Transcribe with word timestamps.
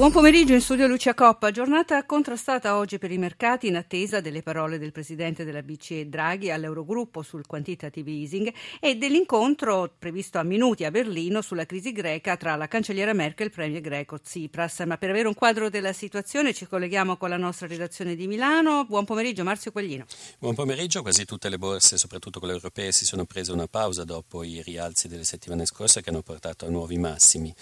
Buon 0.00 0.12
pomeriggio 0.12 0.54
in 0.54 0.62
studio 0.62 0.86
Lucia 0.86 1.12
Coppa. 1.12 1.50
Giornata 1.50 2.06
contrastata 2.06 2.78
oggi 2.78 2.96
per 2.96 3.10
i 3.10 3.18
mercati 3.18 3.66
in 3.66 3.76
attesa 3.76 4.22
delle 4.22 4.40
parole 4.40 4.78
del 4.78 4.92
presidente 4.92 5.44
della 5.44 5.60
BCE 5.60 6.08
Draghi 6.08 6.50
all'Eurogruppo 6.50 7.20
sul 7.20 7.44
quantitative 7.46 8.10
easing 8.10 8.50
e 8.80 8.96
dell'incontro 8.96 9.92
previsto 9.98 10.38
a 10.38 10.42
minuti 10.42 10.86
a 10.86 10.90
Berlino 10.90 11.42
sulla 11.42 11.66
crisi 11.66 11.92
greca 11.92 12.38
tra 12.38 12.56
la 12.56 12.66
cancelliera 12.66 13.12
Merkel 13.12 13.44
e 13.44 13.48
il 13.50 13.54
premier 13.54 13.82
greco 13.82 14.18
Tsipras. 14.18 14.78
Ma 14.86 14.96
per 14.96 15.10
avere 15.10 15.28
un 15.28 15.34
quadro 15.34 15.68
della 15.68 15.92
situazione 15.92 16.54
ci 16.54 16.66
colleghiamo 16.66 17.18
con 17.18 17.28
la 17.28 17.36
nostra 17.36 17.66
redazione 17.66 18.16
di 18.16 18.26
Milano. 18.26 18.86
Buon 18.86 19.04
pomeriggio 19.04 19.44
Marzio 19.44 19.70
Quaglino. 19.70 20.06
Buon 20.38 20.54
pomeriggio. 20.54 21.02
Quasi 21.02 21.26
tutte 21.26 21.50
le 21.50 21.58
borse, 21.58 21.98
soprattutto 21.98 22.38
quelle 22.38 22.54
europee, 22.54 22.90
si 22.90 23.04
sono 23.04 23.26
prese 23.26 23.52
una 23.52 23.66
pausa 23.66 24.04
dopo 24.04 24.44
i 24.44 24.62
rialzi 24.62 25.08
delle 25.08 25.24
settimane 25.24 25.66
scorse 25.66 26.00
che 26.00 26.08
hanno 26.08 26.22
portato 26.22 26.64
a 26.64 26.70
nuovi 26.70 26.96
massimi. 26.96 27.54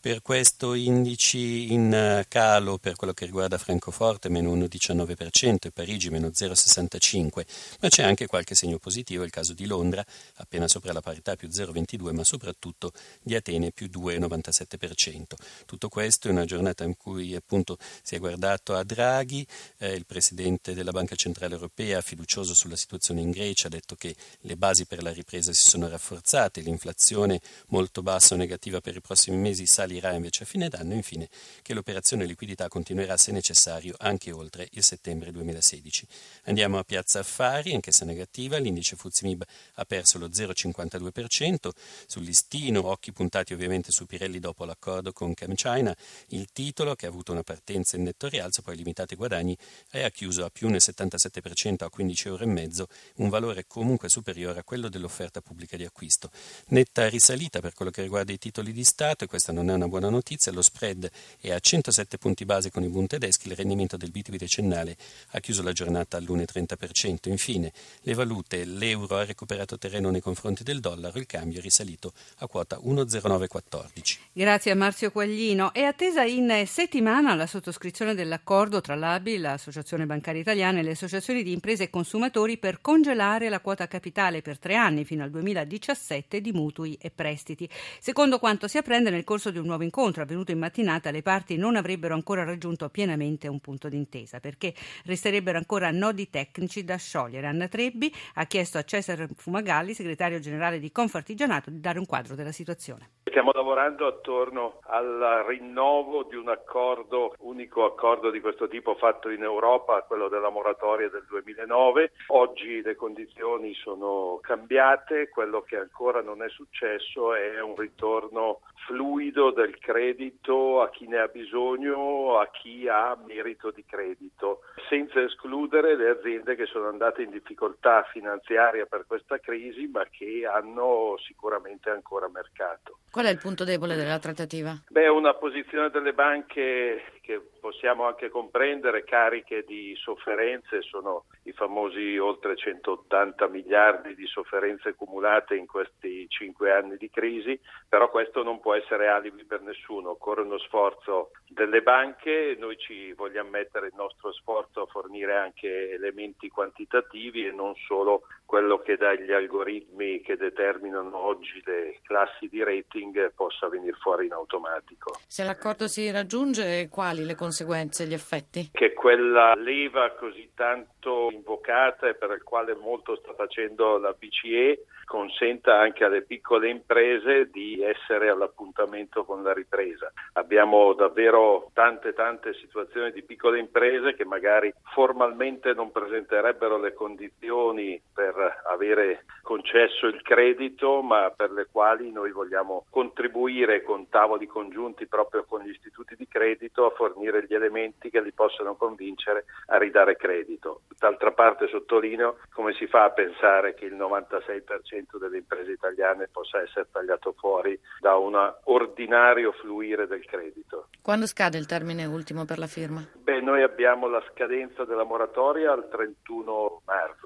Per 0.00 0.22
questo 0.22 0.74
indici 0.74 1.72
in 1.72 1.82
eh, 1.92 2.24
calo 2.28 2.78
per 2.78 2.94
quello 2.94 3.12
che 3.12 3.24
riguarda 3.26 3.58
Francoforte 3.58 4.28
meno 4.28 4.54
1,19% 4.54 5.56
e 5.66 5.70
Parigi 5.70 6.08
meno 6.08 6.28
0,65%, 6.28 7.44
ma 7.80 7.88
c'è 7.88 8.02
anche 8.02 8.26
qualche 8.26 8.54
segno 8.54 8.78
positivo, 8.78 9.24
il 9.24 9.30
caso 9.30 9.52
di 9.52 9.66
Londra 9.66 10.04
appena 10.36 10.68
sopra 10.68 10.92
la 10.92 11.00
parità 11.00 11.36
più 11.36 11.48
0,22%, 11.48 12.12
ma 12.14 12.24
soprattutto 12.24 12.92
di 13.22 13.34
Atene 13.34 13.72
più 13.72 13.88
2,97%. 13.92 15.34
Tutto 15.66 15.88
questo 15.88 16.28
in 16.28 16.34
una 16.36 16.44
giornata 16.44 16.84
in 16.84 16.96
cui 16.96 17.34
appunto 17.34 17.76
si 18.02 18.14
è 18.14 18.18
guardato 18.18 18.74
a 18.74 18.82
Draghi, 18.82 19.46
eh, 19.78 19.92
il 19.92 20.06
presidente 20.06 20.74
della 20.74 20.92
Banca 20.92 21.14
Centrale 21.14 21.54
Europea, 21.54 22.00
fiducioso 22.00 22.54
sulla 22.54 22.76
situazione 22.76 23.20
in 23.20 23.30
Grecia, 23.30 23.66
ha 23.66 23.70
detto 23.70 23.94
che 23.94 24.14
le 24.40 24.56
basi 24.56 24.86
per 24.86 25.02
la 25.02 25.12
ripresa 25.12 25.52
si 25.52 25.68
sono 25.68 25.88
rafforzate, 25.88 26.60
l'inflazione 26.60 27.40
molto 27.68 28.02
bassa 28.02 28.34
o 28.34 28.36
negativa 28.38 28.80
per 28.80 28.96
i 28.96 29.00
prossimi 29.00 29.36
mesi 29.36 29.66
salirà 29.66 30.12
invece 30.12 30.44
a 30.44 30.46
fine 30.46 30.68
d'anno 30.68 30.94
infine 30.94 31.28
che 31.62 31.73
l'operazione 31.74 32.24
liquidità 32.24 32.68
continuerà 32.68 33.16
se 33.16 33.32
necessario 33.32 33.94
anche 33.98 34.30
oltre 34.30 34.68
il 34.72 34.82
settembre 34.82 35.30
2016. 35.32 36.06
Andiamo 36.44 36.78
a 36.78 36.84
Piazza 36.84 37.18
Affari, 37.18 37.74
anch'essa 37.74 38.04
negativa, 38.04 38.56
l'indice 38.58 38.96
Fuzimib 38.96 39.42
ha 39.74 39.84
perso 39.84 40.18
lo 40.18 40.28
0,52%, 40.28 41.70
sul 42.06 42.22
listino 42.22 42.86
occhi 42.86 43.12
puntati 43.12 43.52
ovviamente 43.52 43.92
su 43.92 44.06
Pirelli 44.06 44.38
dopo 44.38 44.64
l'accordo 44.64 45.12
con 45.12 45.34
ChemChina, 45.34 45.94
il 46.28 46.48
titolo 46.52 46.94
che 46.94 47.06
ha 47.06 47.08
avuto 47.08 47.32
una 47.32 47.42
partenza 47.42 47.96
in 47.96 48.04
netto 48.04 48.28
rialzo, 48.28 48.62
poi 48.62 48.76
limitati 48.76 49.14
guadagni, 49.16 49.56
è 49.90 50.10
chiuso 50.10 50.44
a 50.44 50.50
più 50.50 50.68
1,77% 50.68 51.84
a 51.84 51.90
15,5 51.94 52.26
euro, 52.26 52.88
un 53.16 53.28
valore 53.28 53.66
comunque 53.66 54.08
superiore 54.08 54.60
a 54.60 54.64
quello 54.64 54.88
dell'offerta 54.88 55.40
pubblica 55.40 55.76
di 55.76 55.84
acquisto. 55.84 56.30
Netta 56.68 57.08
risalita 57.08 57.60
per 57.60 57.74
quello 57.74 57.90
che 57.90 58.02
riguarda 58.02 58.32
i 58.32 58.38
titoli 58.38 58.72
di 58.72 58.84
Stato, 58.84 59.24
e 59.24 59.26
questa 59.26 59.52
non 59.52 59.70
è 59.70 59.72
una 59.74 59.88
buona 59.88 60.08
notizia, 60.08 60.52
lo 60.52 60.62
spread 60.62 61.10
è 61.40 61.50
a 61.50 61.58
107 61.64 62.18
punti 62.18 62.44
base 62.44 62.70
con 62.70 62.82
i 62.82 62.88
Bund 62.88 63.08
tedeschi, 63.08 63.48
il 63.48 63.56
rendimento 63.56 63.96
del 63.96 64.10
BTP 64.10 64.36
decennale 64.36 64.98
ha 65.30 65.40
chiuso 65.40 65.62
la 65.62 65.72
giornata 65.72 66.18
all'1,30%. 66.18 67.30
Infine, 67.30 67.72
le 68.02 68.12
valute, 68.12 68.66
l'euro 68.66 69.16
ha 69.16 69.24
recuperato 69.24 69.78
terreno 69.78 70.10
nei 70.10 70.20
confronti 70.20 70.62
del 70.62 70.80
dollaro, 70.80 71.18
il 71.18 71.24
cambio 71.24 71.60
è 71.60 71.62
risalito 71.62 72.12
a 72.40 72.48
quota 72.48 72.78
1,0914. 72.84 74.16
Grazie 74.34 74.72
a 74.72 74.74
Marzio 74.74 75.10
Quaglino. 75.10 75.72
È 75.72 75.80
attesa 75.80 76.22
in 76.22 76.64
settimana 76.66 77.34
la 77.34 77.46
sottoscrizione 77.46 78.14
dell'accordo 78.14 78.82
tra 78.82 78.94
l'ABI, 78.94 79.38
l'Associazione 79.38 80.04
Bancaria 80.04 80.42
Italiana 80.42 80.80
e 80.80 80.82
le 80.82 80.90
associazioni 80.90 81.42
di 81.42 81.52
imprese 81.52 81.84
e 81.84 81.90
consumatori 81.90 82.58
per 82.58 82.82
congelare 82.82 83.48
la 83.48 83.60
quota 83.60 83.88
capitale 83.88 84.42
per 84.42 84.58
tre 84.58 84.74
anni 84.74 85.06
fino 85.06 85.24
al 85.24 85.30
2017 85.30 86.42
di 86.42 86.52
mutui 86.52 86.98
e 87.00 87.10
prestiti. 87.10 87.66
Secondo 88.00 88.38
quanto 88.38 88.68
si 88.68 88.76
apprende 88.76 89.08
nel 89.08 89.24
corso 89.24 89.50
di 89.50 89.56
un 89.56 89.64
nuovo 89.64 89.82
incontro 89.82 90.22
avvenuto 90.22 90.50
in 90.50 90.58
mattinata, 90.58 91.10
le 91.10 91.22
parti 91.22 91.43
non 91.50 91.76
avrebbero 91.76 92.14
ancora 92.14 92.44
raggiunto 92.44 92.88
pienamente 92.88 93.48
un 93.48 93.60
punto 93.60 93.88
d'intesa 93.88 94.40
perché 94.40 94.74
resterebbero 95.04 95.58
ancora 95.58 95.90
nodi 95.90 96.30
tecnici 96.30 96.84
da 96.84 96.96
sciogliere. 96.96 97.46
Anna 97.46 97.68
Trebbi 97.68 98.12
ha 98.34 98.46
chiesto 98.46 98.78
a 98.78 98.82
Cesare 98.82 99.28
Fumagalli, 99.36 99.94
segretario 99.94 100.38
generale 100.38 100.78
di 100.78 100.90
Confartigianato, 100.90 101.70
di 101.70 101.80
dare 101.80 101.98
un 101.98 102.06
quadro 102.06 102.34
della 102.34 102.52
situazione. 102.52 103.10
Stiamo 103.34 103.50
lavorando 103.52 104.06
attorno 104.06 104.78
al 104.82 105.44
rinnovo 105.48 106.22
di 106.22 106.36
un 106.36 106.48
accordo, 106.48 107.34
unico 107.38 107.84
accordo 107.84 108.30
di 108.30 108.40
questo 108.40 108.68
tipo 108.68 108.94
fatto 108.94 109.28
in 109.28 109.42
Europa, 109.42 110.02
quello 110.02 110.28
della 110.28 110.50
moratoria 110.50 111.08
del 111.08 111.24
2009. 111.28 112.12
Oggi 112.28 112.80
le 112.80 112.94
condizioni 112.94 113.74
sono 113.74 114.38
cambiate, 114.40 115.30
quello 115.30 115.62
che 115.62 115.76
ancora 115.76 116.22
non 116.22 116.42
è 116.42 116.48
successo 116.48 117.34
è 117.34 117.60
un 117.60 117.74
ritorno 117.74 118.60
fluido 118.86 119.50
del 119.50 119.78
credito 119.78 120.82
a 120.82 120.90
chi 120.90 121.08
ne 121.08 121.18
ha 121.18 121.28
bisogno, 121.34 122.38
a 122.38 122.48
chi 122.48 122.86
ha 122.88 123.18
merito 123.26 123.72
di 123.72 123.84
credito, 123.84 124.60
senza 124.88 125.20
escludere 125.20 125.96
le 125.96 126.10
aziende 126.10 126.54
che 126.54 126.66
sono 126.66 126.86
andate 126.86 127.22
in 127.22 127.30
difficoltà 127.30 128.04
finanziaria 128.12 128.86
per 128.86 129.04
questa 129.06 129.38
crisi 129.38 129.88
ma 129.88 130.06
che 130.08 130.46
hanno 130.46 131.16
sicuramente 131.26 131.90
ancora 131.90 132.28
mercato. 132.28 133.00
Qual 133.10 133.26
è 133.26 133.30
il 133.30 133.38
punto 133.38 133.64
debole 133.64 133.96
della 133.96 134.20
trattativa? 134.20 134.74
Beh, 134.88 135.08
una 135.08 135.34
posizione 135.34 135.90
delle 135.90 136.12
banche 136.12 137.02
che 137.20 137.40
possiamo 137.64 138.04
anche 138.04 138.28
comprendere 138.28 139.04
cariche 139.04 139.64
di 139.66 139.94
sofferenze, 139.96 140.82
sono 140.82 141.24
i 141.44 141.52
famosi 141.52 142.18
oltre 142.18 142.56
180 142.56 143.48
miliardi 143.48 144.14
di 144.14 144.26
sofferenze 144.26 144.92
cumulate 144.92 145.56
in 145.56 145.64
questi 145.64 146.26
cinque 146.28 146.72
anni 146.72 146.98
di 146.98 147.08
crisi, 147.08 147.58
però 147.88 148.10
questo 148.10 148.42
non 148.42 148.60
può 148.60 148.74
essere 148.74 149.08
alibi 149.08 149.46
per 149.46 149.62
nessuno, 149.62 150.10
occorre 150.10 150.42
uno 150.42 150.58
sforzo 150.58 151.30
delle 151.48 151.80
banche, 151.80 152.54
noi 152.58 152.76
ci 152.76 153.14
vogliamo 153.14 153.48
mettere 153.48 153.86
il 153.86 153.94
nostro 153.96 154.30
sforzo 154.34 154.82
a 154.82 154.86
fornire 154.86 155.34
anche 155.34 155.90
elementi 155.92 156.50
quantitativi 156.50 157.46
e 157.46 157.50
non 157.50 157.72
solo 157.86 158.24
quello 158.44 158.82
che 158.82 158.98
dagli 158.98 159.32
algoritmi 159.32 160.20
che 160.20 160.36
determinano 160.36 161.16
oggi 161.16 161.62
le 161.64 161.98
classi 162.02 162.46
di 162.48 162.62
rating 162.62 163.32
possa 163.34 163.68
venire 163.68 163.96
fuori 164.00 164.26
in 164.26 164.32
automatico. 164.32 165.18
Se 165.26 165.44
l'accordo 165.44 165.88
si 165.88 166.10
raggiunge, 166.10 166.88
quali 166.90 167.24
le 167.24 167.34
conseguenze, 167.34 167.52
gli 167.62 168.12
effetti? 168.12 168.70
Che 168.72 168.92
quella 168.92 169.54
leva 169.54 170.10
così 170.18 170.50
tanto 170.54 171.30
invocata 171.30 172.08
e 172.08 172.14
per 172.14 172.30
il 172.30 172.42
quale 172.42 172.74
molto 172.74 173.14
sta 173.16 173.32
facendo 173.34 173.98
la 173.98 174.12
BCE 174.12 174.86
consenta 175.04 175.78
anche 175.78 176.04
alle 176.04 176.22
piccole 176.22 176.68
imprese 176.68 177.50
di 177.50 177.82
essere 177.82 178.28
all'appuntamento 178.30 179.24
con 179.24 179.42
la 179.42 179.52
ripresa. 179.52 180.12
Abbiamo 180.32 180.92
davvero 180.94 181.70
tante 181.72 182.12
tante 182.14 182.54
situazioni 182.54 183.12
di 183.12 183.22
piccole 183.22 183.58
imprese 183.58 184.14
che 184.14 184.24
magari 184.24 184.72
formalmente 184.92 185.72
non 185.74 185.92
presenterebbero 185.92 186.78
le 186.78 186.94
condizioni 186.94 188.00
per 188.12 188.62
avere 188.66 189.24
concesso 189.42 190.06
il 190.06 190.22
credito, 190.22 191.02
ma 191.02 191.30
per 191.34 191.50
le 191.52 191.68
quali 191.70 192.10
noi 192.10 192.32
vogliamo 192.32 192.86
contribuire 192.90 193.82
con 193.82 194.08
tavoli 194.08 194.46
congiunti 194.46 195.06
proprio 195.06 195.44
con 195.44 195.62
gli 195.62 195.70
istituti 195.70 196.16
di 196.16 196.26
credito 196.26 196.86
a 196.86 196.94
fornire 196.94 197.43
gli 197.46 197.54
elementi 197.54 198.10
che 198.10 198.20
li 198.20 198.32
possano 198.32 198.74
convincere 198.76 199.44
a 199.66 199.78
ridare 199.78 200.16
credito. 200.16 200.82
D'altra 200.98 201.32
parte 201.32 201.68
sottolineo 201.68 202.38
come 202.52 202.72
si 202.74 202.86
fa 202.86 203.04
a 203.04 203.10
pensare 203.10 203.74
che 203.74 203.84
il 203.84 203.94
96% 203.94 205.18
delle 205.18 205.38
imprese 205.38 205.72
italiane 205.72 206.28
possa 206.28 206.60
essere 206.60 206.86
tagliato 206.90 207.34
fuori 207.36 207.78
da 208.00 208.16
un 208.16 208.34
ordinario 208.64 209.52
fluire 209.52 210.06
del 210.06 210.24
credito. 210.24 210.88
Quando 211.02 211.26
scade 211.26 211.58
il 211.58 211.66
termine 211.66 212.04
ultimo 212.04 212.44
per 212.44 212.58
la 212.58 212.66
firma? 212.66 213.02
Beh, 213.12 213.40
noi 213.40 213.62
abbiamo 213.62 214.08
la 214.08 214.22
scadenza 214.30 214.84
della 214.84 215.04
moratoria 215.04 215.72
al 215.72 215.88
31 215.88 216.82
marzo. 216.84 217.23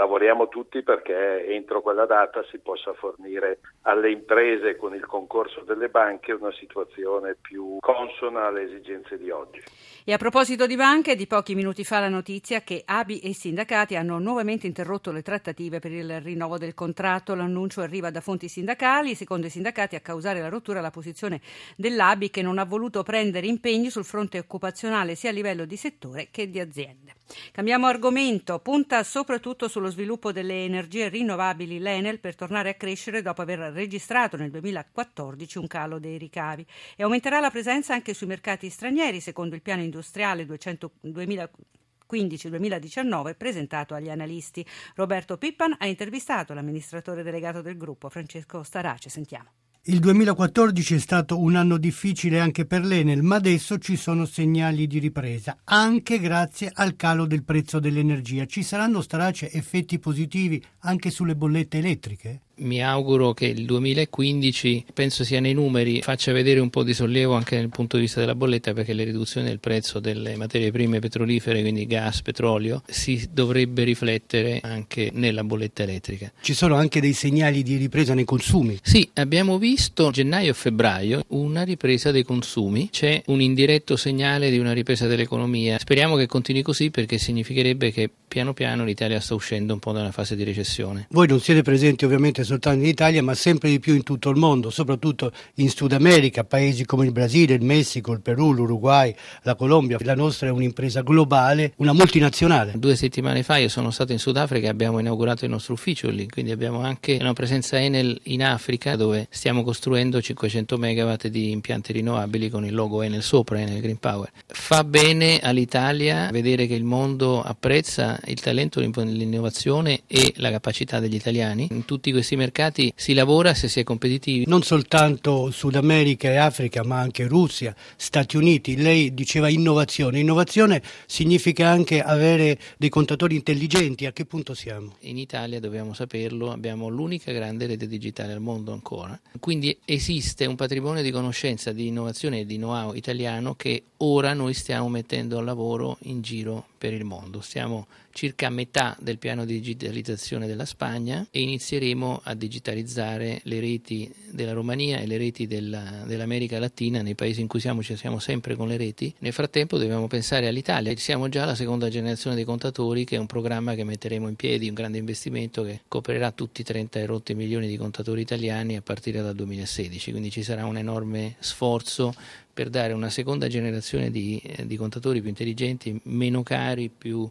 Lavoriamo 0.00 0.48
tutti 0.48 0.82
perché 0.82 1.46
entro 1.46 1.82
quella 1.82 2.06
data 2.06 2.42
si 2.50 2.58
possa 2.58 2.94
fornire 2.94 3.60
alle 3.82 4.10
imprese 4.10 4.76
con 4.76 4.94
il 4.94 5.04
concorso 5.04 5.60
delle 5.60 5.90
banche 5.90 6.32
una 6.32 6.50
situazione 6.52 7.36
più 7.38 7.76
consona 7.80 8.46
alle 8.46 8.62
esigenze 8.62 9.18
di 9.18 9.28
oggi. 9.28 9.60
E 10.06 10.14
a 10.14 10.16
proposito 10.16 10.66
di 10.66 10.74
banche, 10.74 11.16
di 11.16 11.26
pochi 11.26 11.54
minuti 11.54 11.84
fa 11.84 12.00
la 12.00 12.08
notizia 12.08 12.62
che 12.62 12.82
ABI 12.82 13.20
e 13.20 13.28
i 13.28 13.32
sindacati 13.34 13.94
hanno 13.94 14.18
nuovamente 14.18 14.66
interrotto 14.66 15.12
le 15.12 15.20
trattative 15.20 15.80
per 15.80 15.92
il 15.92 16.18
rinnovo 16.22 16.56
del 16.56 16.72
contratto. 16.72 17.34
L'annuncio 17.34 17.82
arriva 17.82 18.10
da 18.10 18.22
fonti 18.22 18.48
sindacali. 18.48 19.14
Secondo 19.14 19.48
i 19.48 19.50
sindacati 19.50 19.96
a 19.96 20.00
causare 20.00 20.40
la 20.40 20.48
rottura 20.48 20.80
la 20.80 20.90
posizione 20.90 21.42
dell'ABI 21.76 22.30
che 22.30 22.40
non 22.40 22.56
ha 22.56 22.64
voluto 22.64 23.02
prendere 23.02 23.46
impegni 23.46 23.90
sul 23.90 24.06
fronte 24.06 24.38
occupazionale 24.38 25.14
sia 25.14 25.28
a 25.28 25.34
livello 25.34 25.66
di 25.66 25.76
settore 25.76 26.28
che 26.30 26.48
di 26.48 26.58
aziende. 26.58 27.19
Cambiamo 27.52 27.86
argomento, 27.86 28.58
punta 28.58 29.04
soprattutto 29.04 29.68
sullo 29.68 29.88
sviluppo 29.88 30.32
delle 30.32 30.64
energie 30.64 31.08
rinnovabili 31.08 31.78
l'Enel 31.78 32.18
per 32.18 32.34
tornare 32.34 32.70
a 32.70 32.74
crescere 32.74 33.22
dopo 33.22 33.42
aver 33.42 33.60
registrato 33.72 34.36
nel 34.36 34.50
2014 34.50 35.58
un 35.58 35.68
calo 35.68 36.00
dei 36.00 36.18
ricavi 36.18 36.66
e 36.96 37.04
aumenterà 37.04 37.38
la 37.38 37.50
presenza 37.50 37.94
anche 37.94 38.14
sui 38.14 38.26
mercati 38.26 38.68
stranieri 38.68 39.20
secondo 39.20 39.54
il 39.54 39.62
piano 39.62 39.82
industriale 39.82 40.44
200, 40.44 40.90
2015-2019 41.06 43.36
presentato 43.36 43.94
agli 43.94 44.10
analisti. 44.10 44.66
Roberto 44.96 45.38
Pippan 45.38 45.76
ha 45.78 45.86
intervistato 45.86 46.52
l'amministratore 46.52 47.22
delegato 47.22 47.62
del 47.62 47.76
gruppo 47.76 48.08
Francesco 48.08 48.64
Starace. 48.64 49.08
Sentiamo. 49.08 49.52
Il 49.84 49.98
2014 49.98 50.96
è 50.96 50.98
stato 50.98 51.40
un 51.40 51.56
anno 51.56 51.78
difficile 51.78 52.38
anche 52.38 52.66
per 52.66 52.84
l'Enel, 52.84 53.22
ma 53.22 53.36
adesso 53.36 53.78
ci 53.78 53.96
sono 53.96 54.26
segnali 54.26 54.86
di 54.86 54.98
ripresa, 54.98 55.56
anche 55.64 56.20
grazie 56.20 56.70
al 56.70 56.96
calo 56.96 57.24
del 57.24 57.44
prezzo 57.44 57.80
dell'energia. 57.80 58.44
Ci 58.44 58.62
saranno 58.62 59.00
starace 59.00 59.50
effetti 59.50 59.98
positivi 59.98 60.62
anche 60.80 61.08
sulle 61.08 61.34
bollette 61.34 61.78
elettriche? 61.78 62.42
Mi 62.60 62.82
auguro 62.82 63.32
che 63.32 63.46
il 63.46 63.64
2015, 63.64 64.86
penso 64.92 65.24
sia 65.24 65.40
nei 65.40 65.54
numeri, 65.54 66.02
faccia 66.02 66.32
vedere 66.32 66.60
un 66.60 66.70
po' 66.70 66.82
di 66.82 66.94
sollievo 66.94 67.34
anche 67.34 67.56
dal 67.56 67.68
punto 67.68 67.96
di 67.96 68.02
vista 68.02 68.20
della 68.20 68.34
bolletta 68.34 68.72
perché 68.72 68.92
le 68.92 69.04
riduzioni 69.04 69.46
del 69.46 69.60
prezzo 69.60 70.00
delle 70.00 70.36
materie 70.36 70.70
prime 70.70 70.98
petrolifere, 70.98 71.60
quindi 71.60 71.86
gas, 71.86 72.22
petrolio, 72.22 72.82
si 72.86 73.28
dovrebbe 73.32 73.84
riflettere 73.84 74.60
anche 74.62 75.10
nella 75.12 75.44
bolletta 75.44 75.82
elettrica. 75.82 76.32
Ci 76.40 76.54
sono 76.54 76.76
anche 76.76 77.00
dei 77.00 77.12
segnali 77.12 77.62
di 77.62 77.76
ripresa 77.76 78.14
nei 78.14 78.24
consumi? 78.24 78.78
Sì, 78.82 79.08
abbiamo 79.14 79.58
visto 79.58 80.10
gennaio 80.10 80.50
e 80.50 80.54
febbraio 80.54 81.24
una 81.28 81.62
ripresa 81.62 82.10
dei 82.10 82.22
consumi, 82.22 82.90
c'è 82.90 83.22
un 83.26 83.40
indiretto 83.40 83.96
segnale 83.96 84.50
di 84.50 84.58
una 84.58 84.72
ripresa 84.72 85.06
dell'economia. 85.06 85.78
Speriamo 85.78 86.16
che 86.16 86.26
continui 86.26 86.62
così 86.62 86.90
perché 86.90 87.18
significherebbe 87.18 87.90
che 87.90 88.10
piano 88.28 88.54
piano 88.54 88.84
l'Italia 88.84 89.18
sta 89.20 89.34
uscendo 89.34 89.72
un 89.72 89.80
po' 89.80 89.92
da 89.92 90.00
una 90.00 90.12
fase 90.12 90.36
di 90.36 90.44
recessione. 90.44 91.06
Voi 91.10 91.26
non 91.26 91.40
siete 91.40 91.62
presenti 91.62 92.04
ovviamente 92.04 92.44
soltanto 92.50 92.82
in 92.82 92.90
Italia, 92.90 93.22
ma 93.22 93.34
sempre 93.34 93.70
di 93.70 93.78
più 93.78 93.94
in 93.94 94.02
tutto 94.02 94.30
il 94.30 94.36
mondo, 94.36 94.70
soprattutto 94.70 95.32
in 95.56 95.70
Sud 95.70 95.92
America, 95.92 96.44
paesi 96.44 96.84
come 96.84 97.04
il 97.04 97.12
Brasile, 97.12 97.54
il 97.54 97.62
Messico, 97.62 98.12
il 98.12 98.20
Perù, 98.20 98.52
l'Uruguay, 98.52 99.14
la 99.42 99.54
Colombia. 99.54 99.98
La 100.00 100.14
nostra 100.14 100.48
è 100.48 100.50
un'impresa 100.50 101.02
globale, 101.02 101.72
una 101.76 101.92
multinazionale. 101.92 102.72
Due 102.76 102.96
settimane 102.96 103.42
fa 103.42 103.58
io 103.58 103.68
sono 103.68 103.90
stato 103.90 104.12
in 104.12 104.18
Sudafrica 104.18 104.66
e 104.66 104.70
abbiamo 104.70 104.98
inaugurato 104.98 105.44
il 105.44 105.50
nostro 105.50 105.74
ufficio 105.74 106.10
lì, 106.10 106.28
quindi 106.28 106.50
abbiamo 106.50 106.80
anche 106.80 107.18
una 107.20 107.32
presenza 107.32 107.80
Enel 107.80 108.18
in 108.24 108.42
Africa 108.42 108.96
dove 108.96 109.28
stiamo 109.30 109.62
costruendo 109.62 110.20
500 110.20 110.76
megawatt 110.76 111.28
di 111.28 111.50
impianti 111.50 111.92
rinnovabili 111.92 112.50
con 112.50 112.64
il 112.64 112.74
logo 112.74 113.02
Enel 113.02 113.22
sopra, 113.22 113.60
Enel 113.60 113.80
Green 113.80 113.98
Power. 113.98 114.30
Fa 114.46 114.82
bene 114.82 115.38
all'Italia 115.40 116.28
vedere 116.32 116.66
che 116.66 116.74
il 116.74 116.84
mondo 116.84 117.42
apprezza 117.42 118.18
il 118.26 118.40
talento, 118.40 118.80
l'innovazione 118.80 120.02
e 120.06 120.32
la 120.36 120.50
capacità 120.50 120.98
degli 120.98 121.14
italiani. 121.14 121.68
In 121.70 121.84
tutti 121.84 122.10
questi 122.10 122.36
mercati 122.40 122.92
si 122.96 123.12
lavora 123.12 123.52
se 123.52 123.68
si 123.68 123.80
è 123.80 123.84
competitivi. 123.84 124.44
Non 124.46 124.62
soltanto 124.62 125.50
Sud 125.50 125.74
America 125.74 126.28
e 126.28 126.36
Africa, 126.36 126.82
ma 126.82 126.98
anche 126.98 127.26
Russia, 127.26 127.74
Stati 127.96 128.36
Uniti. 128.36 128.76
Lei 128.76 129.12
diceva 129.12 129.48
innovazione. 129.48 130.18
Innovazione 130.18 130.82
significa 131.06 131.68
anche 131.68 132.00
avere 132.00 132.58
dei 132.78 132.88
contatori 132.88 133.34
intelligenti. 133.34 134.06
A 134.06 134.12
che 134.12 134.24
punto 134.24 134.54
siamo? 134.54 134.96
In 135.00 135.18
Italia, 135.18 135.60
dobbiamo 135.60 135.92
saperlo, 135.92 136.50
abbiamo 136.50 136.88
l'unica 136.88 137.30
grande 137.32 137.66
rete 137.66 137.86
digitale 137.86 138.32
al 138.32 138.40
mondo 138.40 138.72
ancora. 138.72 139.20
Quindi 139.38 139.76
esiste 139.84 140.46
un 140.46 140.56
patrimonio 140.56 141.02
di 141.02 141.10
conoscenza, 141.10 141.72
di 141.72 141.88
innovazione 141.88 142.40
e 142.40 142.46
di 142.46 142.56
know-how 142.56 142.94
italiano 142.94 143.54
che 143.54 143.82
ora 143.98 144.32
noi 144.32 144.54
stiamo 144.54 144.88
mettendo 144.88 145.38
al 145.38 145.44
lavoro 145.44 145.98
in 146.04 146.22
giro 146.22 146.66
per 146.78 146.94
il 146.94 147.04
mondo. 147.04 147.42
Stiamo 147.42 147.86
circa 148.12 148.50
metà 148.50 148.96
del 149.00 149.18
piano 149.18 149.44
di 149.44 149.54
digitalizzazione 149.54 150.46
della 150.46 150.64
Spagna 150.64 151.26
e 151.30 151.40
inizieremo 151.40 152.20
a 152.24 152.34
digitalizzare 152.34 153.40
le 153.44 153.60
reti 153.60 154.12
della 154.30 154.52
Romania 154.52 154.98
e 154.98 155.06
le 155.06 155.16
reti 155.16 155.46
della, 155.46 156.02
dell'America 156.04 156.58
Latina 156.58 157.02
nei 157.02 157.14
paesi 157.14 157.40
in 157.40 157.46
cui 157.46 157.60
siamo, 157.60 157.82
ci 157.82 157.96
siamo 157.96 158.18
sempre 158.18 158.56
con 158.56 158.68
le 158.68 158.76
reti. 158.76 159.14
Nel 159.18 159.32
frattempo 159.32 159.78
dobbiamo 159.78 160.06
pensare 160.06 160.46
all'Italia. 160.46 160.94
Siamo 160.96 161.28
già 161.28 161.44
alla 161.44 161.54
seconda 161.54 161.88
generazione 161.88 162.36
dei 162.36 162.44
contatori 162.44 163.04
che 163.04 163.16
è 163.16 163.18
un 163.18 163.26
programma 163.26 163.74
che 163.74 163.84
metteremo 163.84 164.28
in 164.28 164.36
piedi, 164.36 164.68
un 164.68 164.74
grande 164.74 164.98
investimento 164.98 165.62
che 165.62 165.80
coprirà 165.88 166.30
tutti 166.32 166.60
i 166.60 166.64
30 166.64 166.98
e 166.98 167.06
rotti 167.06 167.34
milioni 167.34 167.68
di 167.68 167.76
contatori 167.76 168.20
italiani 168.20 168.76
a 168.76 168.82
partire 168.82 169.22
dal 169.22 169.34
2016, 169.34 170.10
quindi 170.10 170.30
ci 170.30 170.42
sarà 170.42 170.66
un 170.66 170.76
enorme 170.76 171.36
sforzo 171.38 172.12
per 172.52 172.68
dare 172.68 172.92
una 172.92 173.08
seconda 173.08 173.48
generazione 173.48 174.10
di, 174.10 174.38
eh, 174.44 174.66
di 174.66 174.76
contatori 174.76 175.20
più 175.20 175.28
intelligenti, 175.30 175.98
meno 176.04 176.42
cari, 176.42 176.90
più 176.90 177.28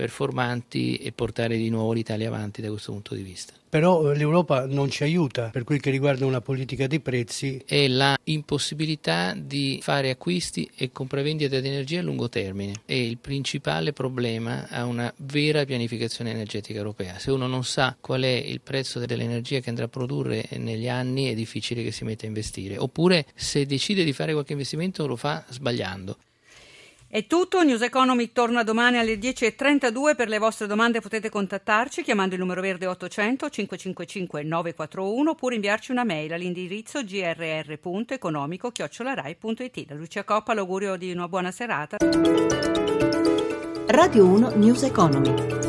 performanti 0.00 0.96
e 0.96 1.12
portare 1.12 1.58
di 1.58 1.68
nuovo 1.68 1.92
l'Italia 1.92 2.28
avanti 2.28 2.62
da 2.62 2.70
questo 2.70 2.92
punto 2.92 3.14
di 3.14 3.20
vista. 3.20 3.52
Però 3.68 4.10
eh, 4.10 4.16
l'Europa 4.16 4.64
non 4.64 4.88
ci 4.88 5.02
aiuta 5.02 5.50
per 5.50 5.62
quel 5.62 5.78
che 5.78 5.90
riguarda 5.90 6.24
una 6.24 6.40
politica 6.40 6.86
dei 6.86 7.00
prezzi. 7.00 7.62
È 7.66 7.86
la 7.86 8.18
impossibilità 8.24 9.34
di 9.36 9.78
fare 9.82 10.08
acquisti 10.08 10.68
e 10.74 10.90
compravendite 10.90 11.60
di 11.60 11.68
energia 11.68 12.00
a 12.00 12.02
lungo 12.02 12.30
termine. 12.30 12.80
È 12.86 12.94
il 12.94 13.18
principale 13.18 13.92
problema 13.92 14.68
a 14.70 14.86
una 14.86 15.12
vera 15.18 15.66
pianificazione 15.66 16.30
energetica 16.30 16.78
europea. 16.78 17.18
Se 17.18 17.30
uno 17.30 17.46
non 17.46 17.64
sa 17.64 17.94
qual 18.00 18.22
è 18.22 18.26
il 18.26 18.62
prezzo 18.62 19.04
dell'energia 19.04 19.60
che 19.60 19.68
andrà 19.68 19.84
a 19.84 19.88
produrre 19.88 20.48
negli 20.56 20.88
anni 20.88 21.30
è 21.30 21.34
difficile 21.34 21.82
che 21.82 21.92
si 21.92 22.04
metta 22.04 22.24
a 22.24 22.28
investire. 22.28 22.78
Oppure 22.78 23.26
se 23.34 23.66
decide 23.66 24.02
di 24.02 24.14
fare 24.14 24.32
qualche 24.32 24.52
investimento 24.52 25.06
lo 25.06 25.16
fa 25.16 25.44
sbagliando. 25.46 26.16
È 27.12 27.26
tutto, 27.26 27.64
News 27.64 27.82
Economy 27.82 28.30
torna 28.30 28.62
domani 28.62 28.96
alle 28.96 29.14
10.32, 29.14 30.14
per 30.14 30.28
le 30.28 30.38
vostre 30.38 30.68
domande 30.68 31.00
potete 31.00 31.28
contattarci 31.28 32.04
chiamando 32.04 32.36
il 32.36 32.40
numero 32.40 32.60
verde 32.60 32.86
800 32.86 33.50
555 33.50 34.44
941 34.44 35.30
oppure 35.30 35.56
inviarci 35.56 35.90
una 35.90 36.04
mail 36.04 36.32
all'indirizzo 36.32 37.02
grr.economico-rai.it. 37.02 39.86
Da 39.86 39.96
Lucia 39.96 40.22
Coppa 40.22 40.54
l'augurio 40.54 40.94
di 40.94 41.10
una 41.10 41.26
buona 41.26 41.50
serata. 41.50 41.96
Radio 43.88 44.26
1 44.26 44.52
News 44.54 44.84
Economy. 44.84 45.59